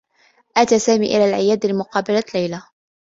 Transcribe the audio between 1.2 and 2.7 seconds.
العيادة لمقابلة ليلى.